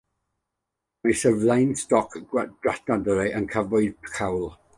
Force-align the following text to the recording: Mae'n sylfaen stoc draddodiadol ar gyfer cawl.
Mae'n 1.07 1.19
sylfaen 1.23 1.75
stoc 1.81 2.17
draddodiadol 2.33 3.23
ar 3.27 3.47
gyfer 3.53 4.15
cawl. 4.19 4.49